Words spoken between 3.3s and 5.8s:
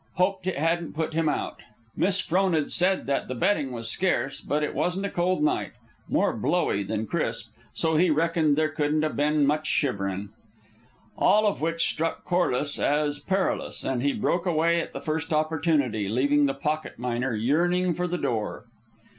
bedding was scarce, but it wasn't a cold night